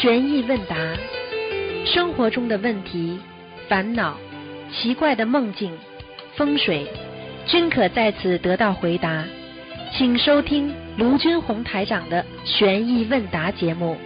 [0.00, 0.76] 悬疑问答，
[1.84, 3.18] 生活中的问题、
[3.68, 4.14] 烦恼、
[4.72, 5.76] 奇怪的梦境、
[6.36, 6.86] 风水，
[7.46, 9.24] 均可在此得到回答。
[9.96, 13.96] 请收听卢军红台长的悬疑问答节目。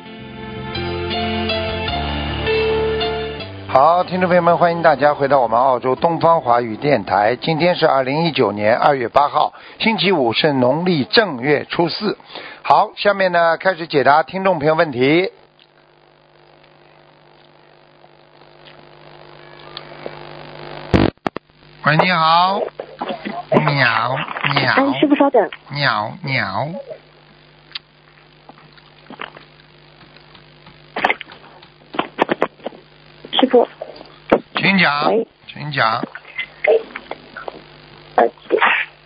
[3.68, 7.36] 好，听众朋友们，欢迎大家回到我们澳洲东方华语电台。
[7.36, 12.16] 今天是二零一九年二月八号，星期五，是农历正月初四。
[12.62, 15.30] 好，下面呢开始解答听众朋友问题。
[21.84, 22.60] 喂，你好，
[23.50, 24.16] 鸟
[24.54, 24.72] 鸟。
[24.76, 26.68] 哎，师傅稍等，鸟鸟，
[33.32, 33.66] 师傅，
[34.54, 36.04] 请讲喂，请讲，
[38.14, 38.28] 呃，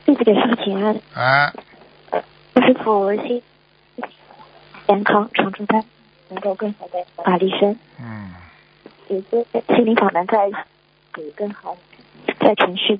[0.05, 1.53] 弟子给师傅请安，哎，
[2.57, 3.43] 师傅心
[4.87, 5.83] 健康常驻在，
[6.29, 8.35] 能够更好的法力身，嗯，
[9.09, 10.51] 也是心灵法门在
[11.11, 11.75] 可以更好
[12.41, 12.99] 在程序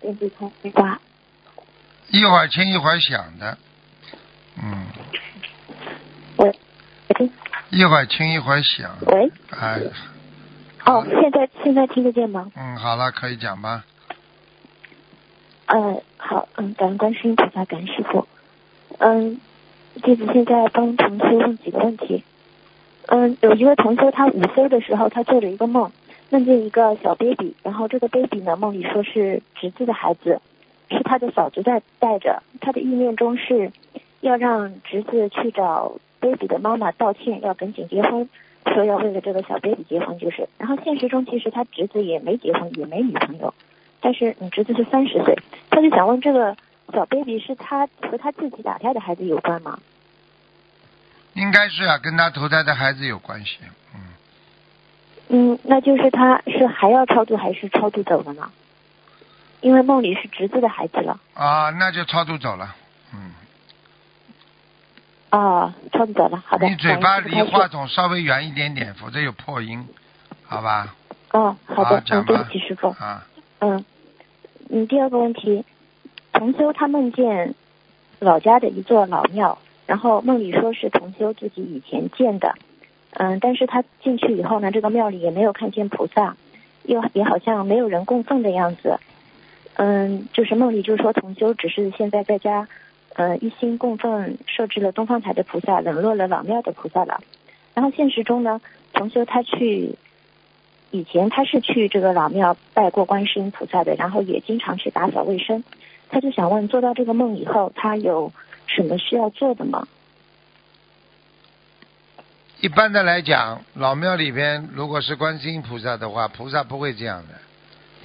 [0.00, 1.00] 面对它对吧？
[2.08, 3.56] 一会儿轻一会儿响的，
[4.62, 4.86] 嗯，
[6.36, 6.52] 喂，
[7.16, 7.30] 听
[7.70, 9.80] 一会儿轻一会儿响，喂，哎，
[10.84, 12.50] 哦，现在现在听得见吗？
[12.56, 13.84] 嗯，好了，可以讲吧。
[15.66, 18.28] 嗯，好，嗯，感恩观世音菩萨，感恩师傅。
[18.98, 19.40] 嗯，
[20.02, 22.24] 弟子现在帮同修问几个问题。
[23.06, 25.90] 嗯，有一位同修，他午休的时候，他做了一个梦，
[26.32, 30.40] 梦见一个小 baby，然后这个 baby 呢，梦里说是侄子的孩子，
[30.90, 33.70] 是他的嫂子在带着，他的意念中是
[34.22, 38.26] 要让侄子去找 baby 的妈妈道歉，要赶紧结婚，
[38.64, 40.48] 说要为了这个小 baby 结婚，就是。
[40.56, 43.52] 然后现实中其实他侄子也没结婚，也没女朋友。
[44.00, 45.36] 但是你侄子是三十岁，
[45.68, 46.56] 他就想问这个
[46.94, 49.78] 小 baby 是他和他自己打胎的孩子有关吗？
[51.34, 53.58] 应该是啊，跟他投胎的孩子有关系。
[55.32, 58.50] 嗯，嗯，那就是他是还要超度还是超度走了呢？
[59.60, 61.18] 因为梦里是侄子的孩子了。
[61.34, 62.74] 啊，那就超度走了。
[63.14, 63.32] 嗯，
[65.30, 66.42] 啊，超度走了。
[66.46, 66.68] 好的。
[66.68, 69.86] 你嘴巴离话筒稍微远一点点，否则有破音，
[70.44, 70.94] 好吧？
[71.30, 72.88] 哦，好的，嗯，对不起师傅。
[72.88, 73.26] 啊，
[73.60, 73.84] 嗯，
[74.68, 75.64] 嗯，第二个问题，
[76.32, 77.54] 同修他梦见
[78.18, 82.54] 老家的一座老庙，然后梦里说是同修自己以前建的，
[83.12, 86.36] 嗯，但是他进去以后呢，这个庙里也没有看见菩萨，
[86.84, 88.98] 又也好像没有人供奉的样子，
[89.74, 92.68] 嗯，就是梦里就说同修只是现在在家，
[93.14, 97.20] 呃，一心供奉设置了东方台的菩萨，冷落了老庙的菩萨了，
[97.74, 98.60] 然后现实中呢，
[98.92, 99.96] 同修他去。
[100.94, 105.64] 以前他是去这个老庙拜过观世音菩萨的，然后也经常去打扫卫生。
[106.10, 108.30] 他就想问，做到这个梦以后，他有
[108.66, 109.88] 什么需要做的吗？
[112.62, 117.34] 一般的来讲，老庙里边如果是观世音菩萨的话，菩萨不会这样的，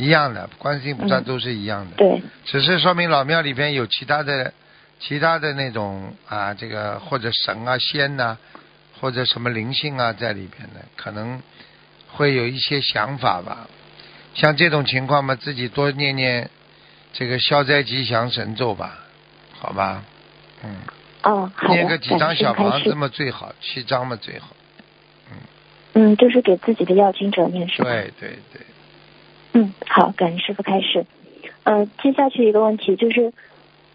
[0.03, 1.95] 一样的，观世音菩萨嗯都是一样的。
[1.97, 4.51] 对，只是说明老庙里边有其他的、
[4.99, 8.35] 其他的那种啊，这个或者神啊、仙呐、
[8.99, 11.39] 或者什么灵性啊在里边的，可能
[12.07, 13.67] 会有一些想法吧。
[14.33, 16.49] 像这种情况嘛，自己多念念
[17.13, 18.97] 这个消灾吉祥神咒吧，
[19.59, 20.03] 好吧？
[20.63, 20.77] 嗯，
[21.27, 24.47] 哦，好的，念个几张小房子嘛最好，七张嘛最好。
[25.29, 25.35] 嗯，
[25.93, 27.89] 嗯就是给自己的要经者念是吧？
[27.89, 28.61] 对对对，
[29.51, 31.05] 嗯，好，感恩师傅开始。
[31.63, 33.33] 呃，接下去一个问题就是，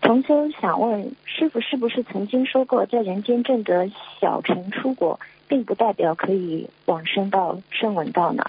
[0.02, 3.90] 同修想问师傅，是不是曾经说过，在人间证得
[4.20, 8.44] 小乘出国，并不代表可以往生到圣闻道呢？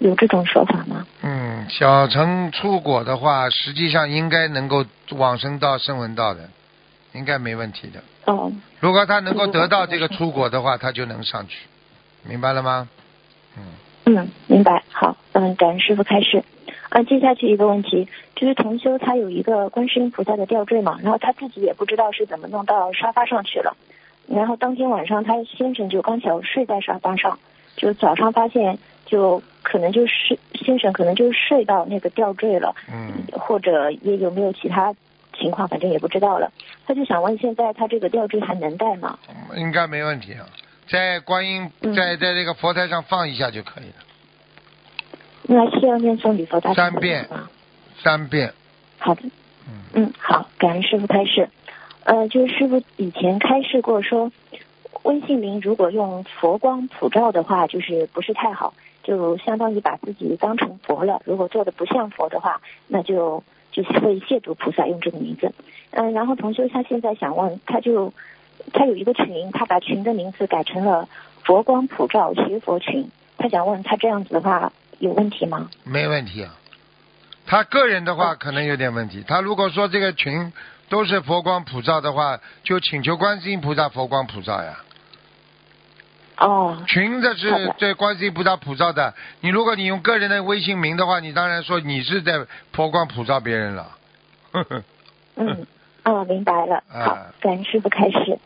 [0.00, 1.06] 有这种说法吗？
[1.22, 6.50] 嗯，小乘出果的话，实际上应该能够往生到圣闻道的，
[7.14, 8.02] 应该没问题的。
[8.26, 11.66] 哦，如果他能够得到这个出果的话，他就能上去，
[12.22, 12.88] 明白了吗？
[13.56, 13.62] 嗯，
[14.04, 14.82] 嗯，明白。
[14.90, 16.44] 好，嗯，感恩师傅开始。
[16.90, 23.76] 啊，接下去一个问题，就是同修他有一个观世音菩萨的吊坠嘛，然后他自己也不知道是怎么弄到沙发上去了，
[24.28, 27.38] 然后当天晚上他先生就刚巧睡在沙发上，
[27.76, 34.94] 就早上发现就可能就是先生可能就睡到那个吊坠了，嗯，或者也有没有其他
[35.34, 36.52] 情况，反正也不知道了。
[36.86, 39.18] 他就想问，现在他这个吊坠还能戴吗？
[39.56, 40.46] 应该没问题啊。
[40.88, 43.94] 在观音嗯在在这个佛台上放一下就可以了，
[45.42, 47.28] 那需要念诵礼佛大三遍？
[48.02, 48.52] 三遍。
[48.98, 49.22] 好的。
[49.66, 51.48] 嗯嗯，好，感恩师傅开示。
[52.04, 54.30] 呃，就是师傅以前开示过说，
[55.04, 61.22] 微信名如果用佛光普照的话，就是不是太好，就相当于把自己当成佛了。
[61.24, 63.42] 如果做的不像佛的话，那就
[63.74, 65.52] 就是会亵渎菩萨用这个名字。
[65.90, 68.14] 嗯、然后同修他现在想问，他就
[68.72, 71.08] 他有一个群，他把群的名字改成了
[71.42, 75.68] 佛光普照学佛群，他想问他这样子的话有问题吗？
[75.82, 76.54] 没问题啊。
[77.46, 79.22] 他个人的话可能有点问题。
[79.26, 80.52] 他如果说这个群
[80.88, 84.78] 都是佛光普照的话，就请求观世音菩萨佛光普照呀。
[86.38, 89.14] 哦，群的是的对观世音菩萨普照的。
[89.40, 93.96] 你如果你用个人的微信名的话，你当然说你是在佛光普照别人了。
[94.52, 94.82] 呵 呵
[95.36, 95.66] 嗯，
[96.04, 96.82] 哦，明白了。
[96.92, 98.38] 啊好，感恩师傅开始。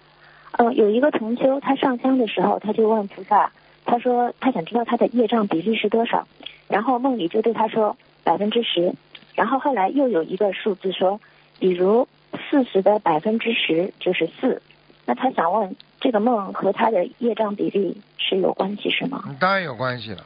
[0.52, 3.52] 嗯、有一个同修，他上香的时候，他就问菩萨，
[3.84, 6.26] 他说他想知道他的业障比例是多少，
[6.66, 8.92] 然后梦里就对他说百分之十，
[9.34, 11.20] 然后后来又有一个数字说，
[11.60, 12.08] 比如
[12.50, 14.60] 四十的百分之十就是四，
[15.08, 19.22] 那他想问这个梦和他的业障比例是有关系是吗？
[19.26, 20.22] 嗯当然有关系了。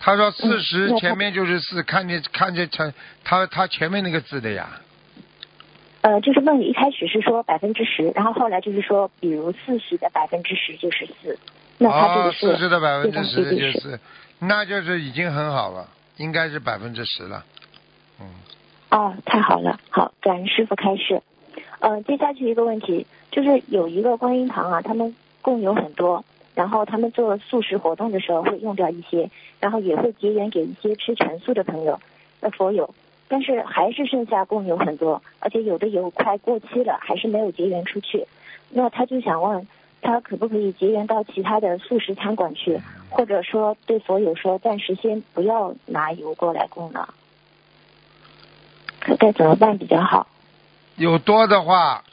[0.00, 4.68] 他说四十前面就是四，看见看见成他他前面那个字的呀。
[6.00, 11.38] 呃，就是梦里一开始是说百分之十，然后后来就是说，比如四十的百分之十就是四，
[11.78, 14.00] 那他这哦个，是四十的百分之十就是是，
[14.40, 17.44] 那就是已经很好了，应该是百分之十了。
[18.18, 18.26] 嗯，
[18.90, 21.22] 哦，太好了，好，感恩师傅开示。
[21.80, 26.22] 呃，接下去一个问题，就是有一个观音堂啊，他们供有很多，
[26.54, 31.98] 然后他们做素食活动的时候会用掉一些，然后也会结缘给一些吃全素的朋友、
[32.40, 32.94] 呃佛友，
[33.28, 38.26] 但是还是剩下供有很多，而且有的油快过期了，还是没有结缘出去。
[38.68, 39.66] 那他就想问，
[40.02, 42.78] 他可不可以结缘到其他的素食餐馆去，
[43.08, 47.14] 或者说对佛友说暂时先不要拿油过来供了？
[49.00, 50.26] 可该怎么办比较好？
[51.00, 52.04] 有多的话，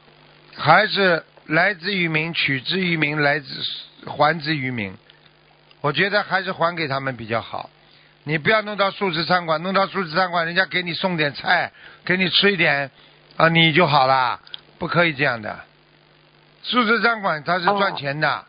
[0.56, 3.45] 还是来之于民，取之于民，来之
[4.06, 4.95] 还之于民。
[5.81, 7.69] 我觉得还是还给他们比较好。
[8.24, 11.74] 你不要弄到素食餐馆，弄到素食餐馆，人家给你送点菜，
[12.06, 12.89] 给你吃一点，
[13.36, 14.39] 啊，你就好啦，
[14.80, 15.60] 不可以这样的。
[16.63, 18.45] 素食餐馆它是赚钱的，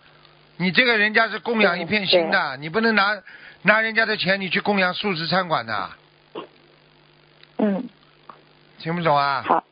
[0.58, 3.20] 你这个人家是供养一片心的，你不能拿
[3.62, 5.90] 拿人家的钱你去供养素食餐馆的，
[7.58, 7.88] 嗯，
[8.78, 9.42] 听不懂啊？
[9.44, 9.64] 好，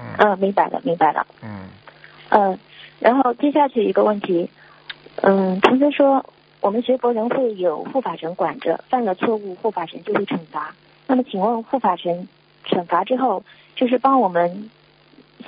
[0.00, 1.26] 嗯嗯，明白了，明白了。
[1.42, 1.68] 嗯，
[2.30, 2.58] 嗯，
[2.98, 4.50] 然后接下去一个问题，
[5.22, 6.24] 嗯，同学说
[6.60, 10.74] 我们学佛人会有护法神管着，犯了错误，护法神就会惩罚。
[11.06, 12.28] 那么请问护法神
[12.66, 13.44] 惩罚之后，
[13.76, 14.70] 就是帮我们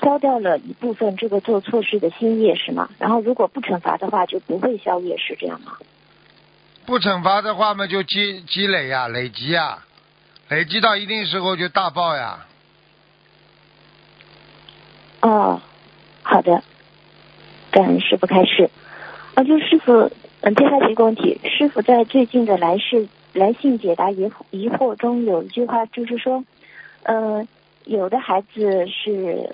[0.00, 2.88] 消掉了一部分这个做错事的心业是吗？
[2.98, 5.76] 然后如果不惩罚的话，就不会消业是这样吗？
[6.84, 9.84] 不惩罚的话嘛，就积积累呀、累积呀、
[10.48, 12.46] 累积到一定时候就大爆呀。
[15.22, 15.60] 哦，
[16.22, 16.62] 好的，
[17.70, 18.68] 感恩师傅开示。
[19.34, 20.10] 啊，就是师傅，
[20.40, 26.44] 嗯，接下来一个问题，师傅在最近的来世来信解答疑疑惑中有一句话，就是说，
[27.04, 27.46] 呃，
[27.84, 29.48] 有的孩子是，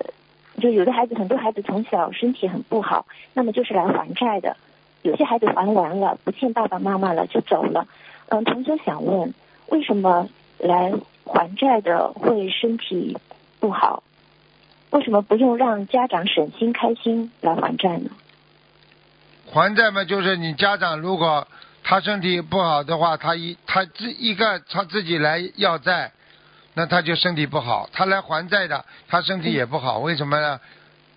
[0.59, 4.57] 就有的孩子很多孩子从小身体很不好，那么就是来还债的，
[5.03, 7.87] 有些孩子还完了，不欠爸爸妈妈了就走了。
[8.29, 9.33] 嗯，同学想问，
[9.67, 10.27] 为什么
[10.57, 10.91] 来
[11.23, 13.17] 还债的会身体
[13.59, 14.03] 不好？
[14.91, 18.09] 为什么不用让家长省心开心来还债呢？
[19.51, 21.47] 还债嘛，就是你家长如果
[21.83, 26.11] 他身体不好的话，他一他自一个他自己来要债，
[26.73, 29.99] 那他就身体不好；他来还债的，他身体也不好。
[29.99, 30.59] 为什么呢？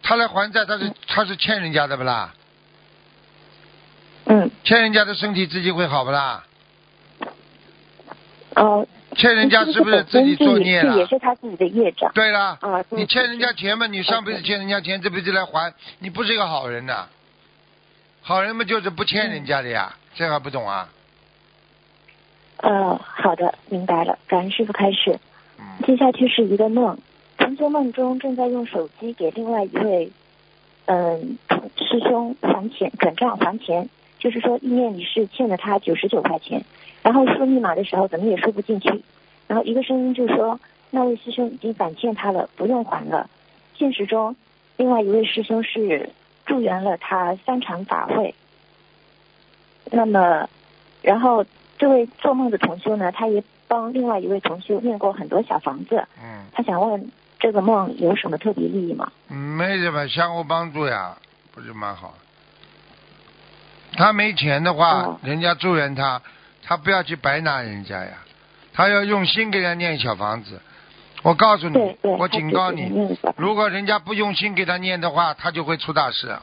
[0.02, 2.34] 他来还债，他是他是欠人家的不啦？
[4.24, 6.44] 嗯，欠人家的身体自己会好不啦？
[8.54, 11.06] 呃，欠人家是不是自己作孽这也？
[11.06, 12.84] 是他自己的业障对啦，啊。
[12.90, 17.06] 你欠人家钱嘛，你上辈子欠人家钱，这辈子来还，你不是一个好人呐、
[18.22, 20.88] 好人嘛就是不欠人家的呀，这还不懂啊？
[22.58, 24.18] 呃，好的，明白了。
[24.28, 25.18] 感恩师傅开始。
[25.58, 26.96] 嗯，接下去是一个梦，
[27.36, 30.12] 同学梦中正在用手机给另外一位
[30.86, 31.36] 嗯
[31.76, 33.88] 师兄还钱转账还钱，
[34.22, 36.64] 就是说意念你是欠了他九十九块钱，
[37.02, 39.02] 然后输密码的时候怎么也输不进去，
[39.48, 40.60] 然后一个声音就说
[40.90, 43.28] 那位师兄已经返欠他了，不用还了。
[43.74, 44.36] 现实中，
[44.76, 46.10] 另外一位师兄是
[46.46, 48.32] 助缘了他三场法会，
[49.90, 50.48] 那么
[51.02, 51.44] 然后
[51.76, 56.06] 这位做梦的同修呢，他也帮另外一位同修念过很多小房子。
[56.22, 57.10] 嗯，他想问
[57.40, 59.10] 这个梦有什么特别意义吗？
[59.30, 61.18] 嗯没什么，相互帮助呀，
[61.50, 62.14] 不是蛮好。
[63.96, 66.20] 他没钱的话，哦人家助人他，
[66.62, 68.12] 他不要去白拿人家呀，
[68.72, 70.60] 他要用心给人家念小房子。
[71.22, 76.36] 我告诉你我警告你，如果人家不用心给他念的话，他就会出大事。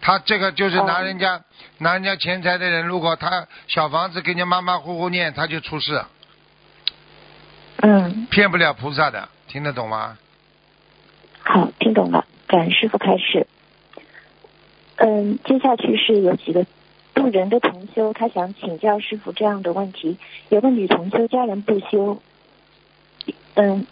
[0.00, 1.40] 他这个就是拿哦人家、
[1.78, 6.04] 拿人家钱财的人，如果他小房子给人家马马虎虎念，他就出事，
[7.78, 10.18] 嗯，骗不了菩萨的，听得懂吗？
[11.44, 12.24] 好，听懂了。
[12.46, 13.46] 感恩师傅开示。
[15.04, 16.64] 嗯，接下去是有几个
[17.12, 20.16] 渡人的同修，他想请教师傅这样的问题：
[20.48, 22.18] 有个女同修家人不修，
[23.54, 23.84] 嗯，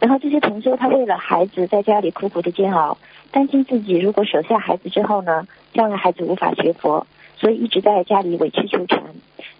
[0.00, 2.98] 然后这些同修他为了孩子在家里苦苦的煎熬，
[3.30, 7.06] 担心自己如果舍下孩子之后呢，将来孩子无法学佛，
[7.36, 9.00] 所以一直在家里委曲求全。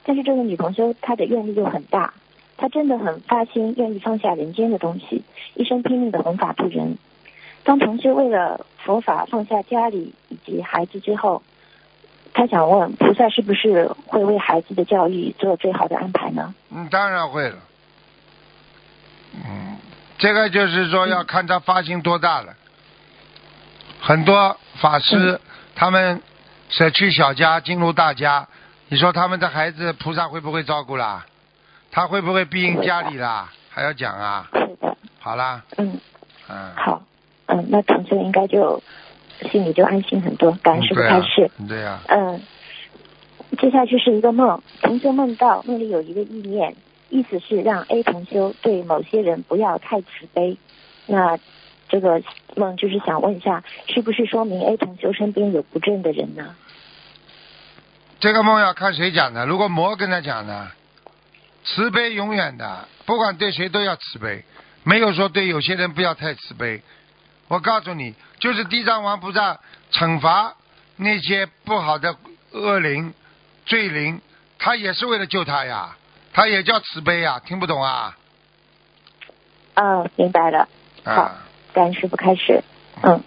[0.02, 2.14] 但是这个女同修她的愿力又很大，
[2.56, 5.22] 她真的很发心，愿意放下人间的东西，
[5.54, 6.98] 一生拼命的弘法度人。
[7.68, 11.42] 当同修为了佛法放下家里以及孩子之后，
[12.32, 16.54] 他想问菩萨是不是会为孩子的教育做最好的安排呢？
[16.70, 17.56] 嗯，当然会了。
[19.34, 19.76] 嗯，
[20.16, 22.54] 这个就是说要看他发心多大了。
[24.00, 25.38] 很多法师
[25.74, 26.22] 他们
[26.70, 28.48] 舍去小家进入大家，
[28.88, 31.26] 你说他们的孩子菩萨会不会照顾啦？
[31.90, 33.52] 他会不会庇应家里啦？
[33.68, 34.48] 还要讲啊？
[34.54, 36.00] 是的，好啦，嗯，
[36.48, 37.02] 嗯，好，
[37.60, 38.82] 嗯，那同修应该就
[39.50, 42.40] 心里就安心很多，感恩师傅对啊开示。，对呀、嗯，
[43.58, 46.76] 接下去是一个梦，同修梦到梦里有一个意念，
[47.10, 50.56] 意思是让 A 同修对某些人不要太慈悲。
[51.06, 51.38] 那
[51.88, 52.22] 这个
[52.54, 56.54] 梦就是想问一下，是不是说明 A 同修身边有不正的人呢？
[58.20, 59.46] 这个梦要看谁讲的。
[59.46, 60.68] 如果魔跟他讲的，
[61.64, 64.44] 慈悲永远的，不管对谁都要慈悲，
[64.84, 66.82] 没有说对有些人不要太慈悲。
[67.48, 69.58] 我告诉你，就是地藏王菩萨
[69.90, 70.54] 惩罚
[70.96, 72.14] 那些不好的
[72.52, 73.12] 恶灵、
[73.64, 74.20] 罪灵，
[74.58, 75.96] 他也是为了救他呀，
[76.32, 78.16] 他也叫慈悲呀，听不懂啊？
[79.74, 80.68] 啊，明白了，
[81.04, 82.62] 好啊，感恩师傅开始。
[83.02, 83.22] 嗯，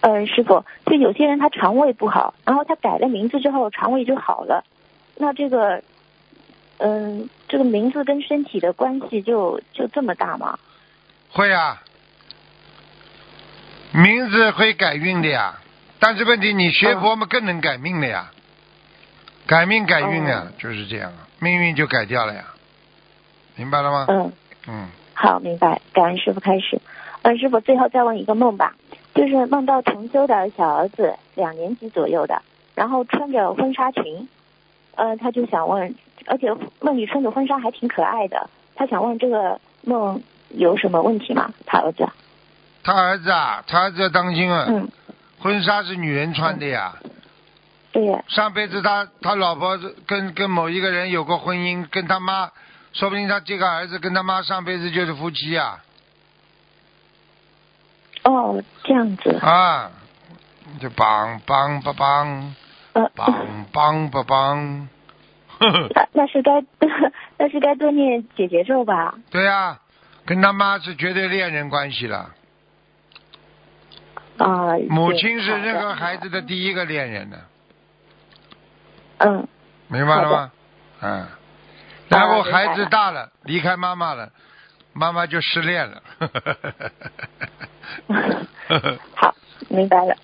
[0.00, 4.64] 嗯，师傅，就有些人他肠胃不好，然后他改了名字之后肠胃就好了，
[5.16, 5.82] 那这个，
[6.78, 10.58] 嗯，这个名字跟身体的关系就就这么大吗？
[11.30, 11.80] 会啊，
[13.92, 15.58] 名字会改运的呀，
[15.98, 18.30] 但是问题你学佛嘛更能改命的呀，
[19.46, 22.44] 改命改运啊，哦就是这样啊，命运就改掉了呀，
[23.56, 24.06] 明白了吗？
[24.08, 24.32] 嗯。
[24.68, 25.80] 嗯，好，明白。
[25.92, 26.80] 感恩师傅开始。
[27.22, 28.76] 嗯，师傅最后再问一个梦吧，
[29.14, 32.42] 就是梦到同修的小儿子两年级左右的，
[32.74, 34.28] 然后穿着婚纱裙，
[34.94, 35.94] 呃，他就想问，
[36.26, 41.52] 而且梦里穿着婚纱还挺可爱的，他想问这个梦有什么问题吗？
[41.66, 42.06] 他儿子？
[42.82, 44.88] 他儿子啊，他儿子要当心啊，嗯，
[45.40, 46.94] 婚纱是女人穿的呀，
[47.92, 52.50] 对呀，上辈子他他老婆跟跟某一个人有过婚姻，跟他妈，
[52.92, 55.82] 说不定他这个儿子跟他妈上辈子就是夫妻啊，
[58.24, 59.90] 哦，这样子，啊，
[60.80, 62.52] 就梆梆梆梆
[62.92, 63.32] 呃，梆
[63.72, 64.86] 梆梆梆，
[65.58, 65.88] 呵呵。
[65.94, 66.64] 那那是该
[67.38, 69.14] 那是该多念姐姐咒吧？
[69.30, 69.78] 对呀、
[70.24, 72.30] 跟他妈是绝对恋人关系了。
[74.44, 77.36] 啊、母亲是任何孩子的第一个恋人呢，
[79.18, 79.46] 嗯，
[79.88, 80.52] 明白了吗？
[81.02, 81.26] 嗯。
[82.08, 84.30] 然后孩子大了，离开妈妈了，
[84.92, 86.02] 妈妈就失恋了。
[89.14, 89.34] 好，
[89.68, 90.16] 明白了。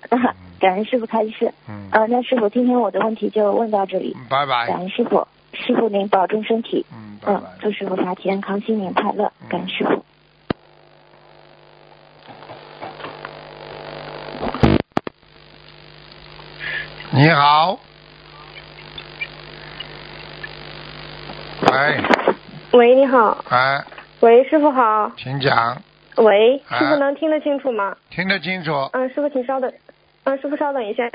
[0.59, 1.53] 感恩师傅开示。
[1.69, 4.17] 嗯，呃，那师傅，今天我的问题就问到这里。
[4.29, 4.79] 拜拜感。
[4.79, 6.85] 恩师傅，师傅您保重身体。
[6.91, 7.43] 嗯，拜嗯，。
[7.59, 9.31] 祝师傅法体安康，新年快乐。
[9.47, 10.03] 感恩师傅。
[17.11, 17.79] 你好。
[21.71, 22.01] 喂，
[22.71, 23.83] 喂，你好，哎，
[24.19, 25.81] 喂，师傅好，请讲，
[26.17, 27.95] 喂，啊师傅能听得清楚吗？
[28.09, 28.71] 听得清楚。
[28.93, 29.71] 嗯，师傅请稍等，
[30.25, 31.09] 嗯，师傅稍等一下。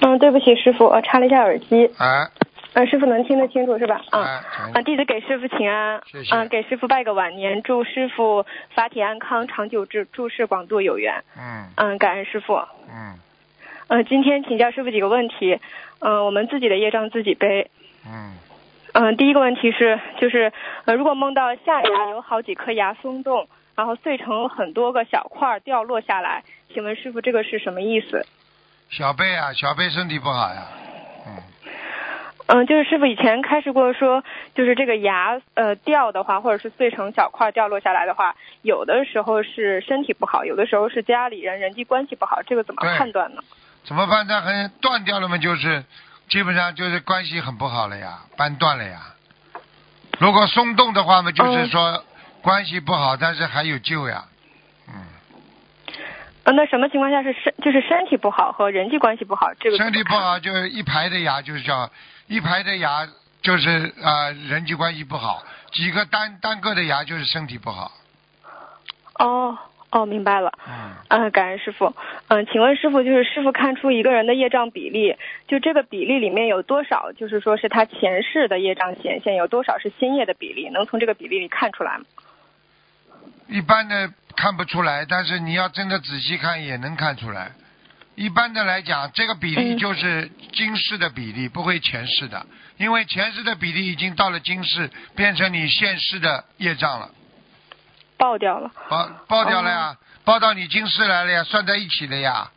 [0.00, 1.90] 嗯，对不起，师傅，我插了一下耳机。
[1.98, 2.28] 哎，
[2.74, 4.00] 嗯，师傅能听得清楚是吧？
[4.10, 4.22] 啊。
[4.22, 11.22] 哎，请啊，弟子给师傅请安，谢谢嗯，给师傅拜个晚年，祝师傅法体安康，长久治，诸事广度有缘。
[11.36, 12.54] 嗯嗯，感恩师傅。
[12.88, 13.18] 嗯
[13.88, 15.60] 嗯，今天请教师傅几个问题。
[16.00, 17.70] 嗯，我们自己的业障自己背。
[18.06, 18.34] 嗯，
[18.94, 20.52] 嗯，第一个问题是，就是
[20.86, 28.26] 呃，如果梦到下牙有好几颗牙松动，然后碎成很多个小块儿掉落下来，请问师傅这个是什么意思？
[28.90, 30.66] 小贝啊，小贝身体不好呀。
[30.76, 30.81] 嗯，
[32.46, 34.22] 嗯，就是师傅以前开示过说，
[34.54, 43.42] 就是这个牙呃掉的话，或者是碎成小块掉落下来的话，有的时候是身体不好，有的时候是家里人人际关系不好，这个怎么判断呢？
[43.84, 45.84] 怎么判断很断掉了嘛，就是
[46.28, 49.00] 基本上就是关系很不好了呀，掰断了呀。
[50.18, 52.04] 如果松动的话嘛，就是嗯说
[52.42, 54.24] 关系不好，但是还有救呀。
[54.88, 54.94] 嗯，
[56.44, 59.52] 呃，那什么情况下是身就是身体不好和人际关系不好？
[59.60, 61.88] 这个身体不好就是一排的牙，就是叫
[62.26, 63.06] 一排的牙
[63.42, 67.92] 就是啊、人际关系不好，几个单单个的牙就是身体不好。
[69.18, 69.56] 哦
[69.90, 70.52] 哦，明白了。
[70.66, 71.94] 嗯，嗯，感恩师傅。
[72.28, 75.14] 嗯，请问师傅，就是师傅看出一个人的业障比例，
[75.46, 80.70] 就这个比例里面有多少，就是说是他前世的业障显现，有多少是新业的比例？
[80.70, 82.04] 能从这个比例里看出来吗？
[83.52, 87.52] 一般的看不出来，但是你要真的仔细看也能看出来。
[88.14, 92.46] 一般的来讲，这个比例嗯就是今世的比例，不会前世的，
[92.78, 97.10] 因为前世的比例已经到了今世，变成你现世的业障了，
[98.16, 98.70] 爆掉了。
[98.88, 102.50] 爆爆掉了呀，爆到你今世来了呀，算在一起了呀。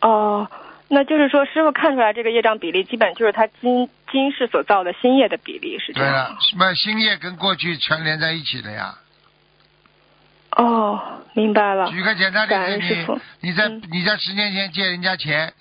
[0.00, 0.50] 哦，
[0.88, 8.96] 那就是说师傅看出来这个业障比例，基本就是他今今世所造的新业的比例，是这对样对？，了什么新业跟过去全连在一起了呀。
[10.56, 11.00] 哦，
[11.34, 11.88] 明白了。
[11.90, 15.52] 举个简单感例子，你你在嗯你在十年前借人家钱，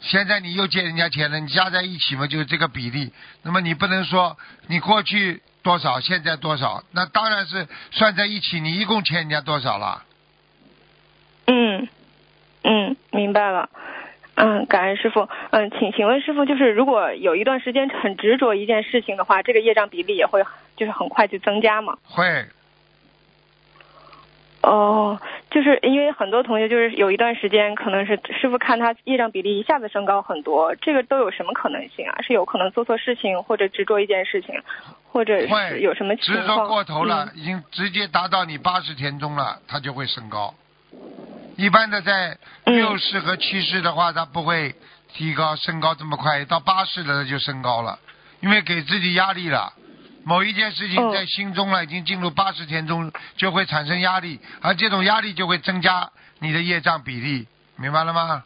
[0.00, 3.12] 现在你又借人家钱了，你加在一起嘛，就是这个比例。
[3.42, 10.02] 那么你不能说你过去多少，现在多少，那当然是算在一起，你一共欠人家多少了？
[11.46, 11.88] 嗯，
[12.64, 13.68] 嗯，明白了。
[14.34, 15.28] 嗯，感恩师傅。
[15.50, 20.42] 嗯，请请问师傅，就是如果有一段时间很执着一件事情的话，这个业障比例也会
[20.74, 21.98] 就是很快就增加吗？
[22.02, 22.46] 会，
[24.62, 32.22] 哦，就是因为很多同学就是有一段时间，可能是师傅看他业障比例一下子升高很多，这个都有什么可能性啊？
[32.22, 34.54] 是有可能做错事情，或者执着一件事情，
[35.10, 36.46] 或者是会有什么情执？
[36.46, 40.54] 着过头了，嗯已经直接达到你八十田中了，它就会升高。
[41.56, 44.74] 一般的在嗯六十和七十的话，它不会
[45.12, 47.98] 提高升高这么快，到八十了就升高了，
[48.40, 49.72] 因为给自己压力了。
[50.24, 58.44] 某一件事情哦在心中了，已经进入八十天中，就会产生压力，而这种压力就会增加你的业障比例，明白了吗？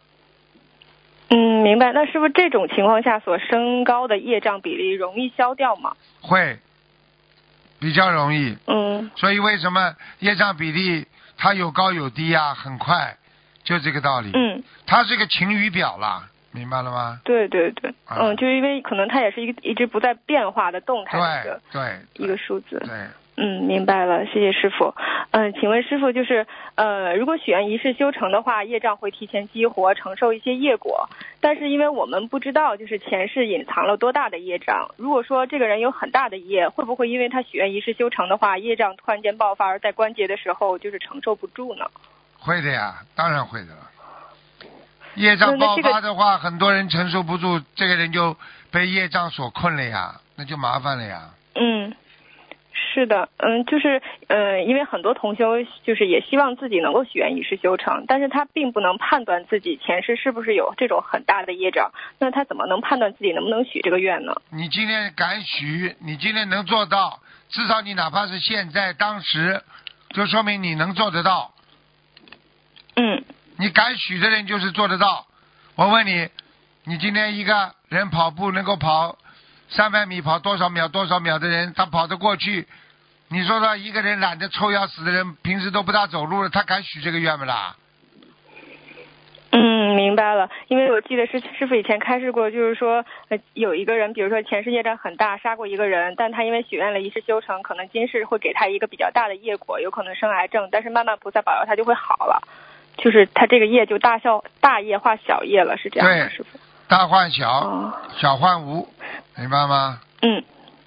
[1.28, 1.92] 嗯，明白。
[1.92, 5.96] 那是不是这种情况下所升高的业障比例容易消掉吗？
[6.20, 6.58] 会
[7.80, 8.56] 比较容易。
[8.66, 12.54] 嗯，所以为什么业障比例它有高有低啊？
[12.54, 13.16] 很快，
[13.64, 14.30] 就这个道理。
[14.34, 17.20] 嗯，它是个晴雨表啦，明白了吗？
[17.22, 22.78] 对对对，啊嗯，就是因为可能它也是一个一直不在变化的动态的一对一个数字。
[22.78, 22.90] 对，
[23.36, 24.94] 嗯，明白了，谢谢师傅。
[25.32, 31.10] 嗯、请问师傅，就是呃，如果许愿仪式修成的话，业障会提前激活，承受一些业果。
[31.42, 34.88] 但是因为我们不知道，就是前世隐藏了多大的业障。
[34.96, 41.84] 如果说这个人有很大的业，会不会因为他许愿仪式修成的话，业障突然间爆发，而在关节的时候就是承受不住呢？
[42.38, 43.90] 会的呀，当然会的了。
[45.16, 48.36] 业障爆发的话，很多人承受不住，这个人就
[48.70, 51.30] 被业障所困了呀，那就麻烦了呀。
[51.54, 51.94] 嗯，
[52.72, 64.34] 是的，嗯，就是呃，因为很多同修就是也希望自己能够许愿一世修成，但是他并不能判断自己前世是不是有这种很大的业障，那他怎么能判断自己能不能许这个愿呢？
[64.50, 69.62] 你今天敢许，你今天能做到，至少你哪怕是现在当时，
[70.10, 71.52] 就说明你能做得到。
[72.96, 73.24] 嗯
[73.58, 75.26] 你敢许的人就是做得到。
[75.74, 76.28] 我问你，
[76.84, 79.16] 你今天一个人跑步能够跑
[79.68, 82.66] 三百米，跑多少秒多少秒的人，他跑得过去。
[83.28, 87.76] 你说他一个人懒得臭要死的人，平时都不大走路了，他敢许这个愿不啦？
[89.50, 90.50] 嗯，明白了。
[90.68, 102.42] 因为我记得师师傅以前开示过，就是说，呃，有一个人，比如说前世业障很大，杀过一个人，但他因为许愿了一世修成，可能今世会给他一个比较大的业果，有可能生癌症，但是慢慢菩萨保佑他就会好了。
[102.96, 106.58] 就是他这个业就大效大业化小业了，是这样吗，对师傅？
[106.88, 108.88] 大换小，哦，小换无，
[109.36, 110.00] 明白吗？
[110.22, 110.44] 嗯，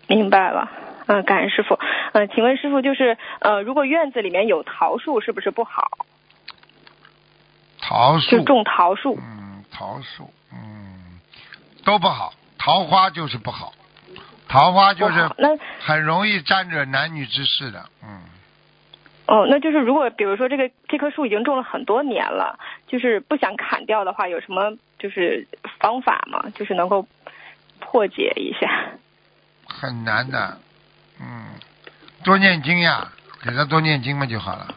[0.08, 0.70] 明白了。
[1.08, 1.78] 嗯，感恩师傅。
[2.14, 5.90] 嗯、请问师傅，就是呃，如果院子里面有桃树，是不是不好？
[7.82, 9.18] 桃树就，种桃树。
[9.20, 11.20] 嗯，桃树，嗯，
[11.84, 12.34] 都不好。
[12.58, 13.74] 桃花就是不好，
[14.48, 18.22] 桃花就是那很容易沾惹男女之事的，嗯。
[19.30, 25.48] 哦，那就是如果比如说这个这棵树已经种了很多年了，就是不想砍掉的话，有什么就是
[25.80, 26.46] 方法吗？
[26.56, 27.08] 就是能够
[27.80, 28.90] 破解一下。
[29.68, 30.58] 很难的，
[31.22, 31.54] 嗯，
[32.24, 33.12] 多念经呀，
[33.44, 34.74] 给他多念经嘛就好了。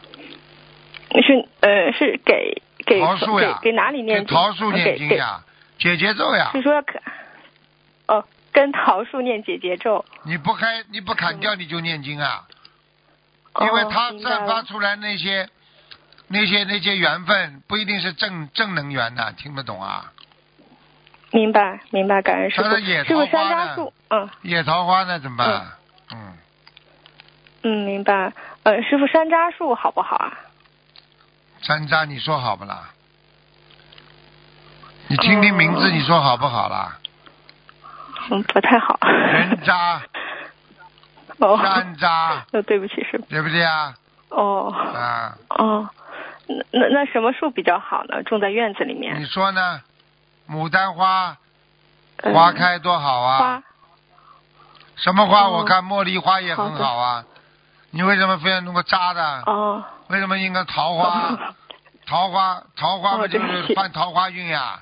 [1.23, 4.27] 是呃是给给桃树呀，给给哪里念经？
[4.35, 5.43] 桃树念经呀，
[5.79, 6.51] 解节奏呀。
[6.53, 6.99] 是说可
[8.07, 10.05] 哦跟桃树念解结咒。
[10.25, 12.52] 你不开，你不砍掉你就念经啊，哦
[13.61, 15.49] 因为它散发出来那些
[16.27, 20.11] 那些那些缘分不一定是正正能源的，听不懂啊？
[21.31, 22.69] 明白明白，感恩师傅。
[22.69, 22.81] 山
[23.47, 25.67] 楂树，嗯野桃花呢怎么办？
[26.11, 26.33] 嗯，
[27.63, 28.31] 嗯，明白。
[28.63, 30.33] 呃，师傅山楂树好不好啊？
[31.61, 32.89] 山楂你说好不啦？
[35.07, 36.97] 你听听名字，哦你说好不好啦？
[38.29, 38.99] 嗯，不太好。
[39.01, 40.01] 人渣、
[41.39, 43.25] 哦，山楂， 呃，对不起，师傅。
[43.29, 43.93] 对不对啊？
[44.29, 45.89] 哦啊，哦，
[46.47, 48.21] 那那那什么树比较好呢？
[48.23, 49.25] 种在院子里面你。
[49.25, 49.81] 说呢？
[50.49, 51.37] 牡丹花
[52.23, 53.37] 嗯花开多好啊！
[53.39, 53.63] 花
[54.97, 55.43] 什么花？
[55.47, 57.23] 哦我看茉莉花也很好啊。
[57.91, 59.43] 你为什么非要弄个渣的？
[59.45, 59.83] 哦。
[60.09, 61.37] 为什么应该桃花？
[62.05, 64.81] 桃花，桃花不就是犯桃花运呀？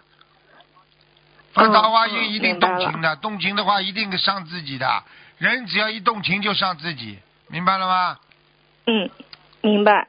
[1.54, 5.04] 犯桃花运一定动情的，动情的话一定伤自己的。
[5.42, 8.20] 人只要一动情就伤自己，明白了吗？
[8.86, 9.10] 嗯，
[9.62, 10.08] 明白。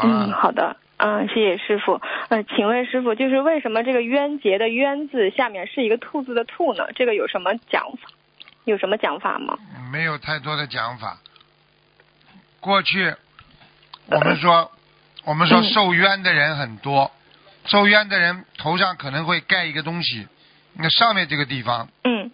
[0.00, 0.76] 嗯，好的。
[0.96, 2.00] 嗯，谢谢师傅。
[2.28, 6.86] 呃，请问师傅，就是为什么这个冤结的冤字下面是一个兔子的兔呢？
[6.94, 8.08] 这个有什么讲法？
[8.62, 9.58] 有什么讲法吗？
[9.90, 11.18] 没有太多的讲法。
[12.60, 13.12] 过去
[14.06, 14.70] 我们说，
[15.24, 17.10] 我们说嗯受冤的人很多，
[17.66, 20.28] 受冤的人头上可能会盖一个东西，
[20.74, 22.30] 那上面这个地方嗯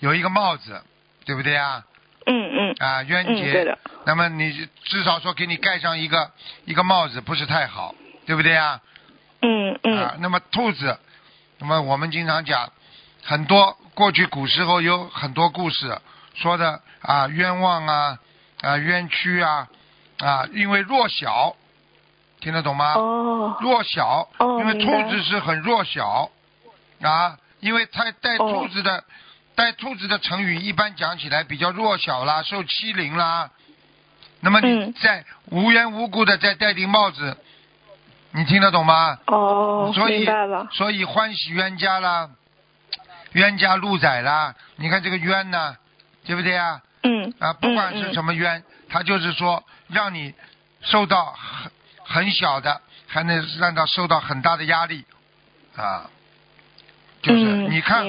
[0.00, 0.82] 有一个帽子，
[1.30, 1.84] 对不对啊？
[2.26, 3.52] 嗯嗯啊，冤嗯，结。
[3.52, 3.78] 对的。
[4.04, 4.50] 那么你
[4.82, 6.28] 至少说给你盖上一个
[6.64, 7.94] 一个帽子，不是太好，
[8.26, 8.80] 对不对啊？
[9.40, 10.98] 嗯嗯啊，那么兔子，
[11.60, 12.72] 那么我们经常讲，
[13.22, 16.00] 很多过去古时候有很多故事
[16.34, 18.18] 说的啊冤枉啊
[18.62, 19.68] 啊冤屈啊
[20.18, 21.54] 啊，因为弱小，
[22.40, 22.94] 听得懂吗？
[22.94, 26.28] 哦弱小，因为兔子是很弱小
[27.02, 29.04] 啊，因为它带哦兔子的、
[29.60, 33.50] 带兔子的成语一般讲起来比较弱小啦，受欺凌啦。
[34.40, 37.36] 那么你嗯再无缘无故的再戴顶帽子，
[38.30, 39.18] 你听得懂吗？
[39.26, 40.26] 哦，所以。
[40.72, 42.30] 所以欢喜冤家啦，
[43.32, 44.54] 冤家路窄啦。
[44.76, 45.76] 你看这个冤呢，
[46.24, 46.80] 对不对啊？
[47.02, 50.32] 嗯啊，不管是嗯什么冤，他就是说让你
[50.80, 51.70] 受到很
[52.06, 55.04] 很小的，还能让他受到很大的压力
[55.76, 56.08] 啊。
[57.22, 58.04] 就是、嗯你看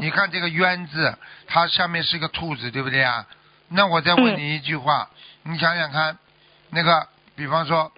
[0.00, 3.26] 你看这个冤字，它下面是个兔子，对不对啊？
[3.68, 5.08] 那我再问嗯你一句话，
[5.44, 6.18] 你想想看，
[6.70, 7.90] 那个比方说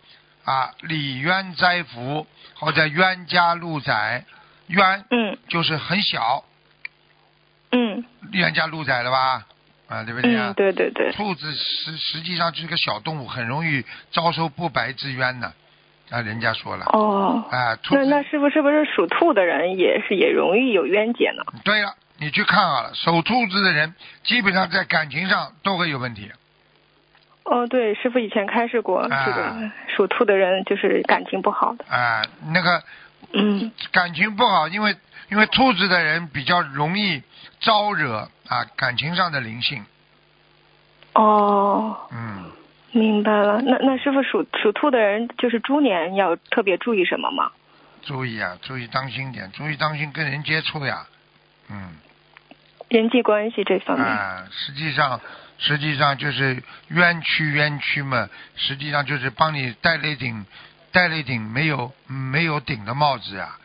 [0.45, 4.25] 啊，李冤哉福或者冤家路窄，
[4.69, 6.45] 冤嗯就是很小，
[7.73, 9.45] 嗯冤家路窄了吧？
[9.89, 10.51] 啊，对不对啊？
[10.51, 11.13] 嗯，对对对。
[11.13, 15.49] 兔子实实际上就是个小动物，很容易遭受不白之冤呢。
[15.49, 15.55] 啊，
[16.11, 21.43] 人家说了，哦，啊，兔那那子，师傅是不是属兔的人也是也容易有冤结呢？
[21.65, 26.31] 对了，你去看好了，属兔子的人基本上在感情上都会有问题。
[27.45, 31.85] 哦，对，师傅以前开示过，啊这个属兔的人就是感情不好的。
[31.89, 32.83] 啊，那个
[33.33, 34.97] 嗯感情不好，因为
[35.31, 37.23] 因为兔子的人比较容易
[37.61, 39.85] 招惹啊感情上的灵性。
[41.15, 42.51] 哦，嗯，
[42.95, 43.61] 明白了。
[43.61, 47.51] 那那师傅属属兔的人，就是猪年要特别注意什么吗？
[48.03, 51.07] 注意啊，注意当心点，注意当心跟人接触呀。
[51.69, 51.97] 嗯。
[52.89, 54.07] 人际关系这方面。
[54.07, 55.21] 啊，实际上
[55.59, 60.47] 实际上就是冤屈冤屈嘛，实际上就是帮你戴了一顶
[60.93, 63.57] 戴了一顶没有没有顶的帽子呀。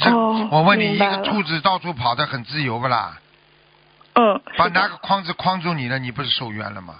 [0.00, 3.18] 这、哦我问你，一个兔子到处跑得很自由不啦？
[4.14, 6.96] 嗯，把拿个筐子框住你了，你不是受冤了吗？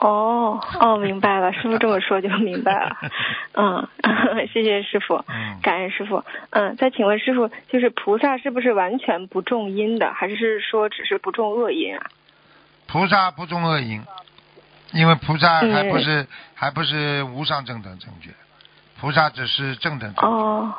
[0.00, 2.96] 哦哦， 明白了，师傅这么说就明白了。
[3.54, 3.88] 嗯，
[4.52, 6.24] 谢谢师傅，嗯，感恩师傅。
[6.50, 12.06] 嗯，再请问师傅，就是菩萨是不是完全不种因的，还是说只是不种恶因啊？
[12.86, 14.02] 菩萨不种恶因，
[14.92, 18.30] 因为菩萨嗯还不是、还不是无上正等正觉，
[19.00, 20.74] 菩萨只是正等正觉，哦，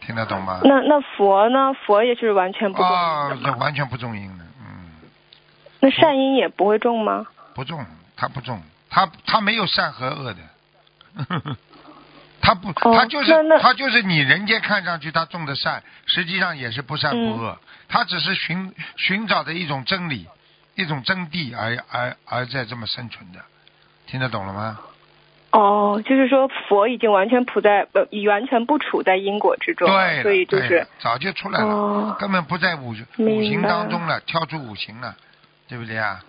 [0.00, 0.60] 听得懂吗？
[0.64, 1.74] 那那佛呢？
[1.84, 3.40] 佛也是完全不种因哦的，吗？
[3.44, 4.90] 这完全不种因的，嗯。
[5.80, 7.26] 那善因也不会种吗？
[7.54, 7.84] 不重，
[8.16, 11.56] 他不重，他他没有善和恶的，
[12.40, 20.26] 他不，哦他就是他就是你人间看上去他种的善，实际上也是不善不恶，他只是寻寻找的一种真理，
[20.74, 23.40] 一种真谛而而而在这么生存的，
[24.06, 24.78] 听得懂了吗？
[25.52, 35.14] 哦，就是说佛已经完全处在呃，完全不处在因果之中，对，所以就是早就出来了，哦，根本不在五五行当中了，跳出五行了，
[35.68, 36.24] 对不对啊？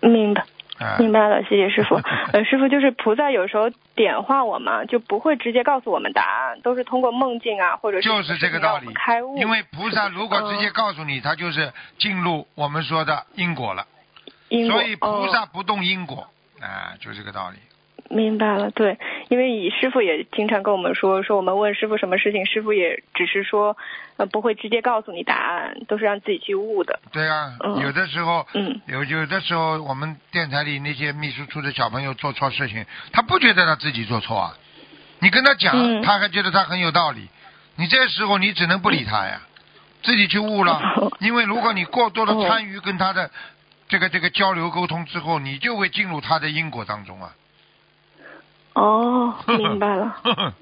[0.00, 0.44] 明白。
[0.80, 1.94] 啊，明白了，谢谢 师傅。
[2.32, 9.36] 呃，师傅就是菩萨有时候点化我们，就不会直接告诉我们答案，都是通过梦境啊，或者就是这个道理开悟。
[9.36, 13.86] 因为菩萨如果直接告诉你，他就是进入我们说的因果了。
[14.48, 16.26] 因果所以菩萨哦、不动因果，
[16.60, 17.58] 啊，就这个道理。
[18.12, 23.76] 明白了，对，因为以师傅也经常跟我们说，说我们问师傅什么事情，师傅也只是说，
[24.16, 26.98] 呃，不会直接告诉你答案，都是让自己去悟的。
[27.12, 27.78] 对啊，嗯。
[27.78, 28.80] 有的时候，嗯。
[28.86, 34.56] 有有的时候，我们电台里那些秘书处的小朋友做错事情，他不觉得他自己做错啊，
[35.20, 36.02] 你跟他讲，嗯。
[36.02, 37.28] 他还觉得他很有道理，
[37.76, 39.40] 你这时候你只能不理他呀，
[40.02, 41.12] 自己去悟了。
[41.20, 42.44] 因为如果你过多的哦。
[42.48, 43.30] 参与跟他的
[43.88, 47.30] 这个这个交流沟通之后，你就会进入他的因果当中啊。
[48.74, 50.16] 哦，明白了。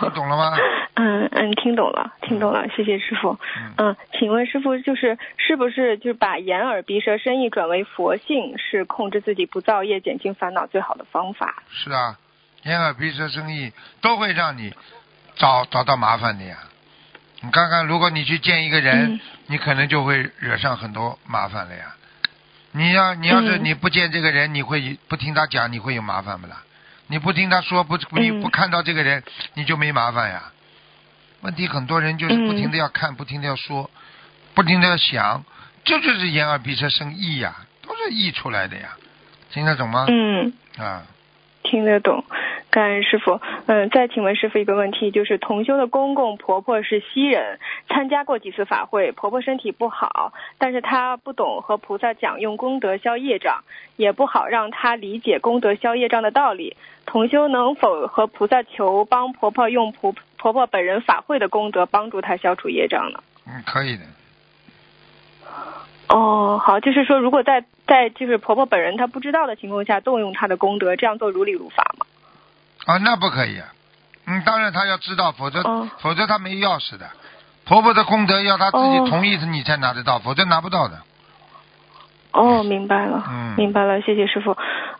[0.00, 0.56] 听懂了吗？
[0.98, 3.38] 嗯嗯，听懂了，听懂了，谢谢师傅。
[3.76, 11.62] 嗯，嗯，请问师傅，就是是不是就是把眼耳鼻舌身意转为佛性，是控制自己不造业、减轻烦恼最好的方法？
[11.70, 12.16] 是啊，
[12.64, 14.74] 眼耳鼻舌身意都会让你
[15.36, 16.56] 找找到麻烦的呀。
[17.42, 21.94] 你看看，如果你去见一个人，嗯你可能就会惹上很多麻烦了呀。
[22.72, 26.62] 你要你要是嗯你不见这个人，你会不听他讲，你会有麻烦不啦？
[27.08, 29.22] 你不听他说，不不嗯不看到这个人，
[29.54, 30.52] 你就没麻烦呀。
[31.42, 33.90] 问题很多人就是嗯不停的要看，不停的要说，
[34.54, 35.44] 不停的要想，
[35.84, 38.96] 这就是眼耳鼻舌生意呀，都是意出来的呀，
[39.52, 40.06] 听得懂吗？
[40.08, 41.02] 嗯，啊，
[41.62, 42.24] 听得懂。
[42.70, 43.40] 感恩师傅。
[43.66, 53.64] 嗯，再请问师傅一个问题，就是同修的公公婆婆是西人，参加过几次法会，婆婆身体不好，但是她不懂和菩萨讲用功德消业障，
[53.96, 56.76] 也不好让她理解功德消业障的道理。
[57.06, 63.20] 同修能否和菩萨求帮婆婆用婆婆婆本人法会的功德帮助她消除业障呢？
[63.46, 64.02] 嗯，可以的。
[66.08, 72.06] 哦，好，就是说，如果在在就是婆婆本人她不知道的情况下动用她的功德，这样做如理如法吗？
[72.86, 73.66] 啊，那不可以啊。
[74.26, 77.08] 嗯，当然他要知道，否则、哦否则他没钥匙的。
[77.64, 81.00] 婆婆的功德要他自己哦同意你才拿得到，否则拿不到的。
[82.36, 84.54] 哦，明白了，嗯明白了，谢谢师傅。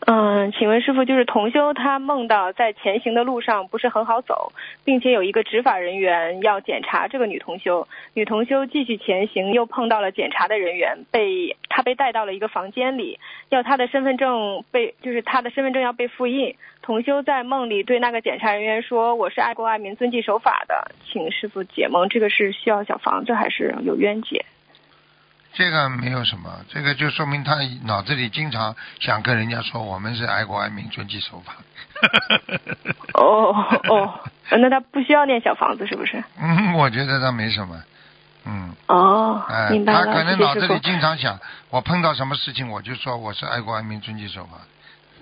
[0.06, 4.52] 嗯，请问师傅，就是同修他梦到在前行的路上不是很好走，
[4.84, 13.20] 并且有一个执法人员要检查这个女同修，女同修继续前行，又碰到了检查的人员，被他被带到了一个房间里，
[13.50, 16.54] 要他的身份证被就是他的身份证要被复印。
[16.80, 22.08] 同修在梦里对那个检查人员说：“我是爱国爱民、遵纪守法的，请师傅解梦。
[22.08, 24.44] 这个是需要小房子还是有冤结？”
[25.56, 31.54] 这个没有什么，这个就说明他脑子里经常想跟人家说我们是爱国爱民、遵纪守法。
[33.14, 33.54] 哦
[33.88, 34.20] 哦，
[34.60, 36.22] 那他不需要念小房子是不是？
[36.38, 37.82] 嗯，我觉得他没什么。
[38.44, 40.78] 嗯，哦，哎，明白了，他可能脑子里。
[40.80, 41.38] 经常想，
[41.70, 44.58] 我碰到什么事情我就说我是爱国爱民、遵纪守法。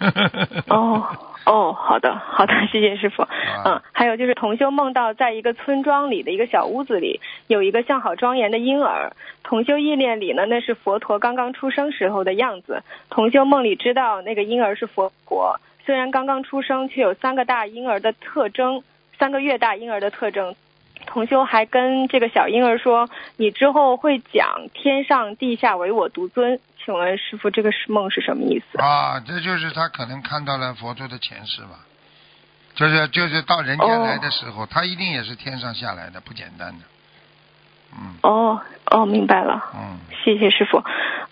[0.68, 1.06] 哦
[1.46, 3.22] 哦，好的好的， 谢谢师傅。
[3.64, 9.12] 嗯，还有就是同修梦到在一个村庄里的一个小屋子里，有一个相好庄严的婴儿。
[9.42, 12.82] 同修意念里呢，那是佛陀刚刚出生时候的样子。
[13.10, 18.82] 同修梦里知道那个婴儿是佛国，虽然刚刚出生，却有三个大婴儿的特征，
[19.18, 20.54] 三个月大婴儿的特征。
[21.06, 28.78] 同修还跟这个小婴儿说：“你之后会讲天上地下唯我独尊。”请问师傅，这个是梦是什么意思？
[28.78, 31.80] 啊，这就是他可能看到了佛陀的前世吧，
[32.74, 36.84] 就是就是到人间来的时候，他一定也是天上下来的，不简单的。
[37.96, 39.62] 嗯哦哦，明白了。
[39.74, 40.82] 嗯，谢谢师傅。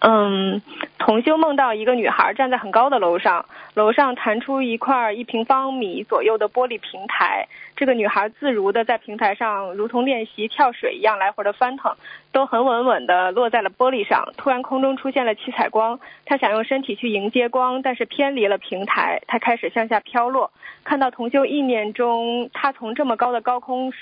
[0.00, 0.60] 嗯，
[0.98, 3.44] 同修梦到一个女孩站在很高的楼上，
[3.74, 7.46] 楼上弹出一块一平方米左右的玻璃平台。
[7.76, 11.94] 这个女孩自如的在平台上，如同练习跳水一样来回的翻腾，
[12.32, 14.32] 都很稳稳的落在了玻璃上。
[14.36, 20.50] 突然空中出现了七彩光，她想用身体去迎接光，但是偏离了平台，她开始向下飘落。
[20.84, 23.92] 看到同修意念中，她从这么高的高空。